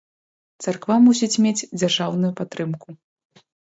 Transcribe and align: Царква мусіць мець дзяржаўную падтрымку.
Царква 0.65 0.95
мусіць 1.05 1.41
мець 1.45 1.67
дзяржаўную 1.79 2.35
падтрымку. 2.43 2.87